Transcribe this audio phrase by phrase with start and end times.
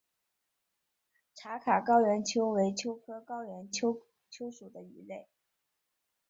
[1.35, 4.01] 茶卡高原鳅为鳅科高原鳅
[4.49, 5.29] 属的鱼类。